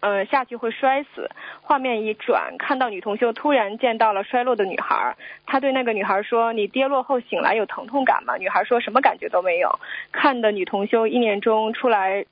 [0.00, 1.30] 呃，下去会摔死。
[1.62, 9.78] 画面一转，看到女同修突然见到了摔落的女孩，他对那个女孩说：“你跌落后醒来有疼痛感吗？”女孩说什么感觉都没有。
[10.10, 12.24] 看的女同修意念中出来，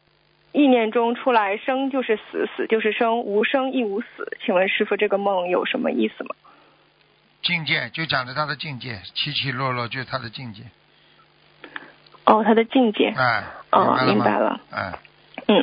[0.52, 4.06] 意念中出来生就是死，死就是生，无生亦无死。
[4.44, 6.34] 请问师傅，这个梦有什么意思吗？
[7.42, 10.62] 境界就讲的他的境界，起起落落就是他的境界。
[12.24, 13.14] 哦，他的境界。
[13.16, 14.14] 哎，哦，明白了吗？
[14.14, 14.60] 明白了。
[14.72, 14.98] 哎，嗯，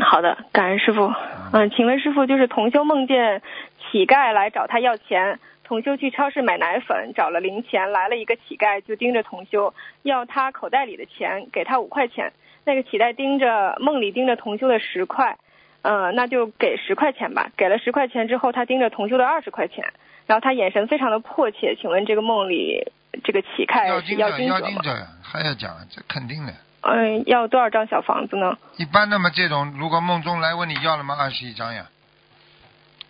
[0.02, 1.14] 好的，感恩师傅。
[1.54, 3.42] 嗯，请问师傅，就是同修梦见
[3.80, 12.34] 乞丐来找他要钱，同修去超市买奶粉，找了零钱，来了一个乞丐就盯着同修要他口袋里的钱，给他五块钱。
[12.66, 15.38] 那个乞丐盯着梦里盯着同修的十块，
[15.84, 17.52] 呃，那就给十块钱吧。
[17.56, 19.86] 给了十块钱之后，他盯着同修的二十块钱，
[20.26, 21.76] 然后他眼神非常的迫切。
[21.76, 22.92] 请问这个梦里
[23.24, 24.60] 这个乞丐是要盯着吗？
[24.60, 26.54] 要经者，还要讲，这肯定的。
[26.88, 28.58] 嗯、要多少张小房子呢？
[28.78, 31.16] 一般的嘛，这种如果梦中来问你要了吗？
[31.20, 31.88] 二十一张呀。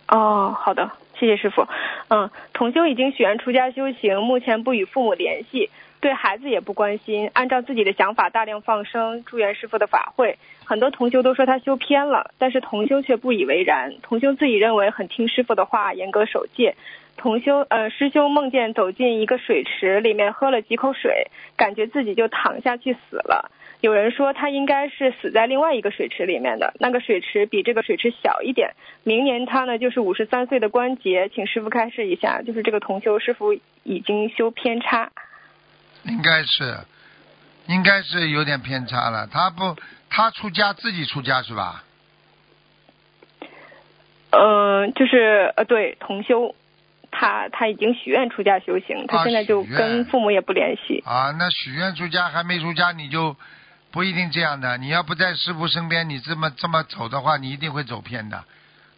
[0.08, 1.66] 哦，好的，谢谢师傅。
[2.08, 5.70] 嗯，同修已经许愿出家修行，目前不与父母联系。
[5.98, 10.38] 对孩子也不关心，按照自己的想法大量放生，祝愿师傅的法会。
[10.64, 13.94] 很多同修都说他修偏了，但是同修却不以为然。
[14.02, 16.76] 同修自己认为很听师傅的话，严格守戒。
[17.16, 23.50] 同修呃，师兄梦见走进一个水池里面，喝了几口水，感觉自己就躺下去死了。
[23.80, 28.74] 有人说他应该是死在另外一个水池里面的，那个水池比这个水池小一点。
[29.02, 33.52] 明年他呢就是五十三岁的关节，请师傅开示一下，就是这个同修师傅
[33.82, 35.10] 已经修偏差。
[36.04, 36.78] 应该是，
[37.66, 39.26] 应该是有点偏差了。
[39.30, 39.76] 他不，
[40.08, 41.82] 他出家自己出家是吧？
[44.30, 46.54] 嗯，就是呃，对，同修，
[47.18, 51.02] 他他已经许愿出家修行，他啊现在就跟父母也不联系。
[51.06, 53.34] 啊，那许愿出家还没出家，你就
[53.90, 54.76] 不一定这样的。
[54.76, 58.44] 你要不在师傅身边，你这么这么走的话，你一定会走偏的。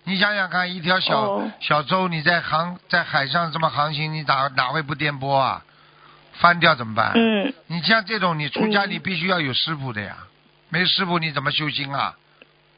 [0.05, 5.63] 你想想看，一条小、哦小舟，你在航在海上这么航行，你哪哪会不颠簸啊？
[6.41, 7.13] 翻掉怎么办？
[7.15, 10.17] 嗯你像这种，你出家嗯你必须要有师傅的呀，
[10.71, 12.15] 没师傅你怎么修心啊？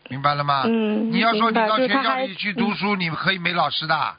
[0.08, 0.64] 明白了吗？
[0.66, 4.16] 嗯，你要说你到学校里去读嗯书，你可以没老师的。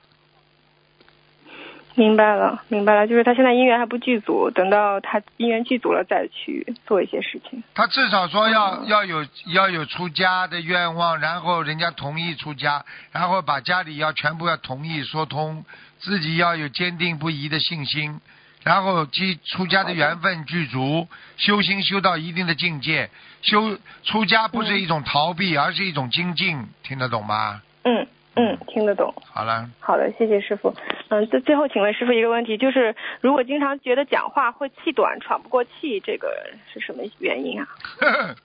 [1.95, 7.61] 明白了，明白了，就是他现在姻缘还不具足，等到他姻缘具足了再去做一些事情。
[7.75, 15.65] 他至少说要、哦要有要有出家的愿望，然后人家同意出家，然后把家里要全部要同意说通，
[15.99, 18.21] 自己要有坚定不移的信心，
[18.63, 23.09] 然后即出家的缘分具足，修心修到一定的境界，
[23.41, 27.61] 修出家不是一种逃避，而是一种精进，听得懂吗？
[27.83, 29.13] 嗯嗯，听得懂。
[29.33, 30.73] 好了，好的，谢谢师傅。
[31.09, 36.29] 嗯，最最后请问师傅一个问题，就是如果经常觉得讲话会气短、喘不过气，这个
[36.73, 37.67] 是什么原因啊？
[37.99, 38.35] 呵呵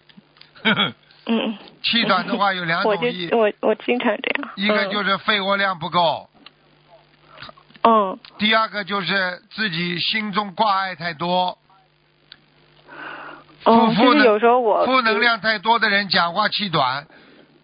[0.64, 0.92] 呵呵
[1.28, 4.50] 嗯，气短的话有两我就我我经常这样。
[4.56, 6.28] 一个就是肺活量不够，
[7.82, 11.58] 嗯第二个就是自己心中挂碍太多。
[13.64, 13.92] 哦，
[14.24, 17.08] 有时候我负能量太多的人讲话气短，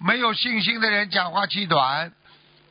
[0.05, 2.13] 没有信心的人讲话气短。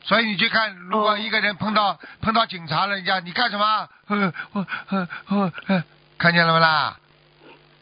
[0.04, 3.88] 所以你去看，如果哦一个人碰到、碰到警察了，人家你干什么？
[6.18, 6.96] 看见了没啦？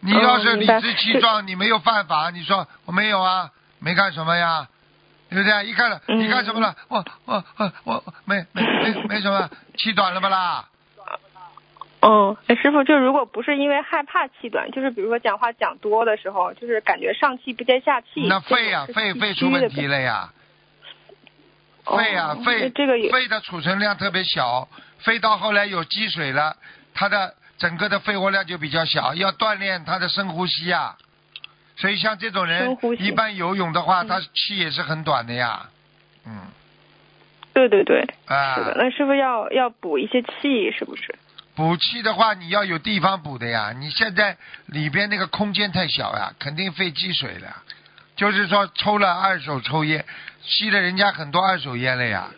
[0.01, 4.69] 你要是理直气壮，你没有犯法，你说我没有啊，没干什么呀，
[5.31, 5.67] 对不对？
[5.67, 6.75] 一看了，嗯你干什么了？
[6.89, 10.67] 我我我我没没没没什么，气短了不啦？
[12.03, 18.27] 嗯，哎师傅，就如果不是因为害怕气短，就是比如说讲话讲多的时候，就是感觉上气不接下气。
[18.27, 20.33] 那肺呀、肺肺出问题了呀。
[21.85, 26.57] 哦肺啊，那肺这个也肺的储存量特别小，肺到后来有积水了，
[26.95, 30.97] 它的整个的肺活量就比较小，要锻炼他的深呼吸啊。
[31.77, 35.69] 所以像这种人一般游泳的话，嗯他气也是很短的呀。
[36.27, 36.49] 嗯，
[37.55, 38.75] 对对对，啊是，的。
[38.77, 41.15] 那是不是要要补一些气，是不是？
[41.55, 43.73] 补气的话，你要有地方补的呀。
[43.77, 44.37] 你现在
[44.67, 47.63] 里边那个空间太小呀，肯定肺积水了。
[48.17, 50.05] 就是说，抽了二手抽烟，
[50.43, 52.31] 吸了人家很多二手烟了呀。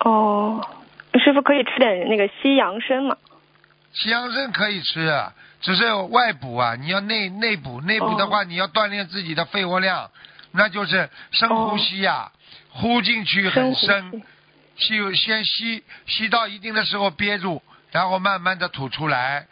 [0.00, 0.64] 哦，
[1.14, 3.16] 师傅可以吃点那个西洋参吗？
[3.92, 7.80] 西洋参可以吃，啊只是外补啊，你要内内补。
[7.80, 10.08] 内补的话，你要锻炼自己的肺活量，
[10.52, 12.30] 那就是深呼吸呀、
[12.70, 14.22] 呼进去很深。
[14.76, 19.46] 吸先吸吸到一定的时候憋住，然后慢慢的吐出来，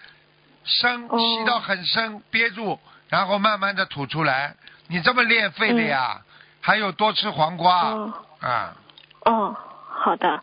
[0.65, 4.55] 深哦吸到很深憋住，然后慢慢的吐出来。
[4.89, 6.21] 你这么练肺的呀？
[6.61, 8.77] 还有多吃黄瓜、哦啊。
[9.25, 9.57] 哦，
[9.89, 10.43] 好的。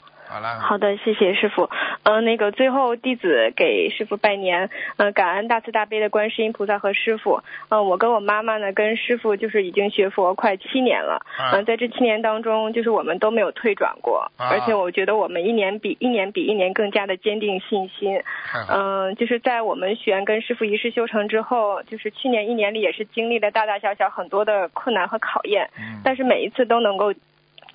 [0.60, 1.69] 好的，谢谢师傅。
[2.04, 7.41] 嗯、那个最后弟子给师傅拜年，嗯、感恩大慈大悲的观世音菩萨和师傅。
[7.69, 11.22] 嗯、我跟我妈妈呢，跟师傅就是已经学佛快七年了。
[11.38, 18.22] 啊嗯、在这七年当中，就是我们都没有退转过，啊而且我觉得我们一年比一年比一年更加的坚定信心。
[18.69, 27.13] 嗯，就是在我们许愿跟师傅一世修成之后，就是去年一年里也是经历了大大小小很多的困难和考验，嗯但是每一次都能够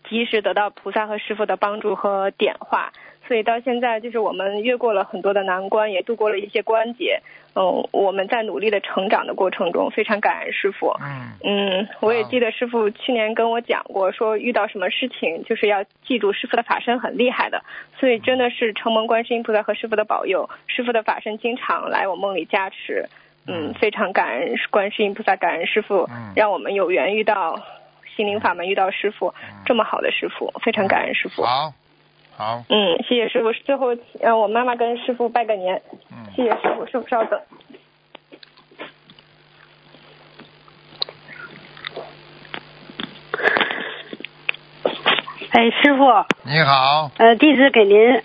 [0.08, 2.92] 及时得到菩萨和师傅的帮助和点化，
[3.26, 7.20] 所以到现在就是我们越过了很多的难关，也度过了一些关节。
[7.54, 10.94] 嗯，我们在努力的成长的过程中，非常感恩师傅。
[11.00, 17.64] 嗯嗯，我也记得师傅去年跟我讲过，说遇到什么事情就是要记住师傅的法身很厉害的，
[17.98, 23.08] 所以真的是承蒙观世音菩萨和师傅的保佑，师傅的法身经常来我梦里加持。
[23.50, 27.58] 嗯，非常感恩观世音菩萨，感恩师傅嗯，让我们有缘遇到
[28.18, 29.32] 心灵法门遇到师傅
[29.64, 31.44] 这么好的师傅，非常感恩师傅。
[31.44, 31.72] 好，
[32.36, 33.52] 好，嗯，谢谢师傅。
[33.52, 35.80] 最后，呃，我妈妈跟师傅拜个年，
[36.34, 36.84] 谢谢师傅。
[36.84, 37.40] 师傅稍等。
[45.52, 46.04] 哎，师傅。
[46.42, 47.12] 你好。
[47.18, 48.20] 呃，弟子给您，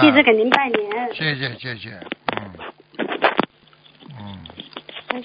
[0.00, 1.14] 弟子给您拜年。
[1.14, 1.90] 谢谢谢谢。
[2.40, 2.50] 嗯。
[4.20, 5.22] 嗯。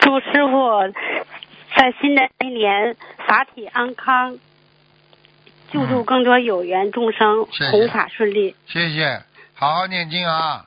[0.00, 0.90] 祝师傅。
[1.76, 2.96] 在新的一年
[3.26, 4.38] 法体安康，
[5.70, 8.54] 救助更多有缘众生，弘法顺利。
[8.66, 9.22] 谢谢，
[9.54, 10.66] 好好念经啊，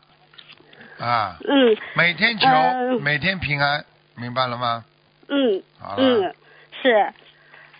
[0.99, 2.99] 啊，嗯每天求，呃。
[2.99, 3.85] 每天平安，
[4.17, 4.83] 明白了吗？
[5.27, 6.33] 嗯好，嗯，
[6.81, 7.13] 是。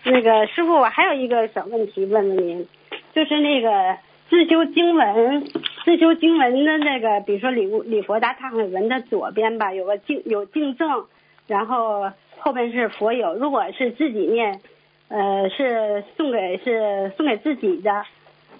[0.04, 2.68] 那个师傅，我还有一个小问题问问您，
[3.12, 3.98] 就是那个
[4.30, 5.44] 自修经文，
[5.84, 11.06] 自修经文的那个，比如说礼物礼佛大忏悔文的左边吧，有个敬有敬正，
[11.48, 12.12] 然后
[12.46, 13.34] 后边是佛友。
[13.34, 14.60] 如果是自己念，
[15.08, 18.04] 呃，是送给是送给自己的。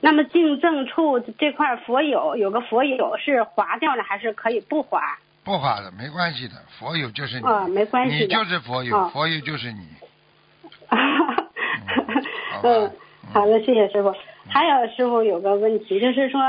[0.01, 5.01] 那么净正处这块佛友有个佛友是划掉了，还是可以不划？
[5.45, 8.17] 不划的，没关系的，佛友就是你，啊，没关系。
[8.17, 9.79] 你就是佛友，啊佛友就是你。
[12.65, 12.91] 嗯，
[13.33, 14.13] 好的，谢谢师傅。
[14.49, 16.41] 还有师傅有个问题，就是说，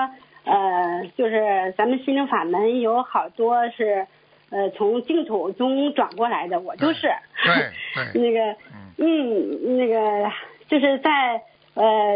[0.44, 4.08] 呃，就是咱们心灵法门有好多是，
[4.50, 7.08] 呃，从净土中转过来的，我就是。
[7.44, 7.54] 对
[8.14, 10.32] 对，那个，嗯嗯，那个
[10.68, 11.42] 就是在
[11.74, 12.16] 呃，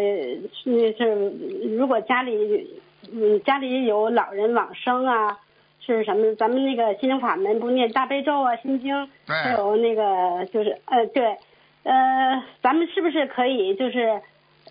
[0.65, 1.31] 那是
[1.77, 5.37] 如果家里，嗯，家里有老人往生啊，
[5.85, 6.33] 是什么？
[6.35, 11.37] 咱们那个心灵法门不念大悲咒啊、心经，还有那个就是呃，对，
[11.83, 14.21] 呃，咱们是不是可以就是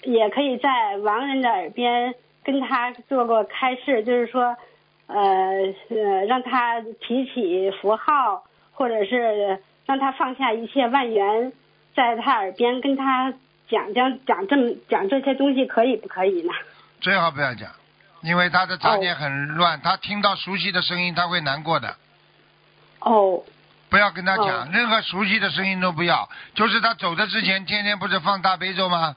[0.05, 4.57] 也可以在亡人的耳边跟他做个开示，就是说，
[5.13, 11.53] 呃呃，让他提起佛号，或者是让他放下一切万缘，
[11.95, 13.33] 在他耳边跟他
[13.69, 16.53] 讲讲讲这么讲这些东西，可以不可以呢？
[17.01, 17.69] 最好不要讲，
[18.23, 21.97] 因为他的杂念很乱，他听到熟悉的声音他会难过的。
[23.01, 23.43] 哦，
[23.89, 26.29] 不要跟他讲，哦任何熟悉的声音都不要。
[26.55, 29.17] 就是他走的之前，天天不是放大悲咒吗？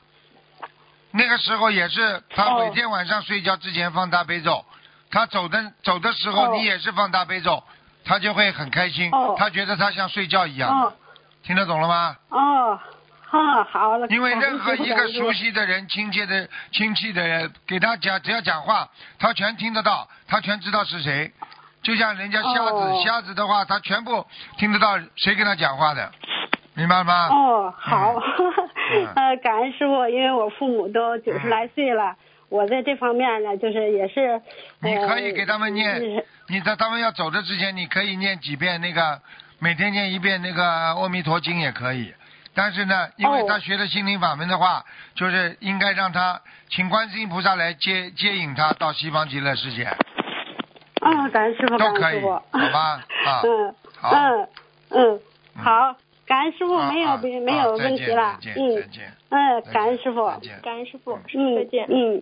[1.11, 4.65] 那个时候也是，他哦每天晚上睡觉之前放大悲咒。
[5.13, 7.63] 他走的走的时候，哦你也是放大悲咒，
[8.03, 9.11] 他就会很开心。
[9.11, 10.91] 哦他觉得他像睡觉一样
[11.43, 12.15] 听得懂了吗？
[12.29, 12.79] 哦，
[13.29, 14.07] 哈，好了。
[14.07, 18.89] 因为任何一个熟悉的人、亲切的亲戚的人，给他讲，只要讲话，
[19.19, 21.31] 他全听得到，他全知道是谁。
[21.83, 24.25] 就像人家瞎子，哦瞎子的话，他全部
[24.57, 26.11] 听得到谁跟他讲话的，
[26.75, 27.27] 明白吗？
[27.29, 32.15] 哦，好，嗯 呃，感恩师傅，因为我父母都九十来岁了，
[32.53, 34.39] 我在这方面呢，就是也是。
[34.79, 39.19] 你呃可以给他们念就是你在他们要走的之前，你可以念几遍那个，
[39.57, 42.13] 每天念一遍那个阿弥陀经也可以。
[42.53, 44.85] 但是呢，因为哦他学的心灵法门的话，
[45.15, 46.39] 就是应该让他
[46.69, 49.85] 请观世音菩萨来接接引他到西方极乐世界。
[49.85, 54.47] 啊，感恩师傅，感都可以恩师傅，好吧 啊嗯，好嗯
[54.91, 55.21] 嗯，
[55.55, 55.95] 嗯好，
[56.27, 60.27] 感恩师傅，啊没有啊别没有问题了再，见嗯再见嗯再，见感恩师傅
[60.61, 61.87] 感恩师傅，嗯，再见。
[61.89, 62.21] 嗯。